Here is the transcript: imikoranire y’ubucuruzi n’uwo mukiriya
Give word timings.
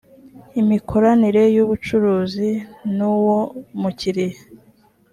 imikoranire 0.61 1.43
y’ubucuruzi 1.55 2.49
n’uwo 2.95 3.39
mukiriya 3.81 4.41